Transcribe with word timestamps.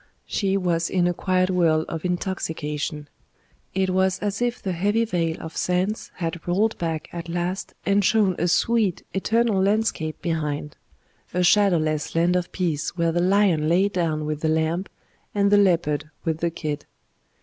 She 0.25 0.57
was 0.57 0.89
in 0.89 1.05
a 1.07 1.13
quiet 1.13 1.51
whirl 1.51 1.85
of 1.87 2.03
intoxication; 2.03 3.07
it 3.75 3.91
was 3.91 4.17
as 4.17 4.41
if 4.41 4.59
the 4.59 4.71
heavy 4.71 5.05
veil 5.05 5.37
of 5.39 5.55
sense 5.55 6.09
had 6.15 6.41
rolled 6.47 6.75
back 6.79 7.07
at 7.13 7.29
last 7.29 7.75
and 7.85 8.03
shown 8.03 8.35
a 8.39 8.47
sweet, 8.47 9.03
eternal 9.13 9.61
landscape 9.61 10.19
behind 10.19 10.75
a 11.35 11.43
shadowless 11.43 12.15
land 12.15 12.35
of 12.35 12.51
peace 12.51 12.97
where 12.97 13.11
the 13.11 13.21
lion 13.21 13.69
lay 13.69 13.89
down 13.89 14.25
with 14.25 14.41
the 14.41 14.49
lamb, 14.49 14.85
and 15.35 15.51
the 15.51 15.57
leopard 15.57 16.09
with 16.25 16.39
the 16.39 16.49
kid. 16.49 16.87